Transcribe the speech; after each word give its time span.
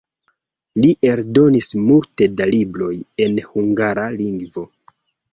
Li 0.83 0.87
eldonis 1.09 1.67
multe 1.89 2.27
da 2.39 2.47
libroj 2.51 2.93
en 3.25 3.37
hungara 3.49 4.07
lingvo. 4.15 4.65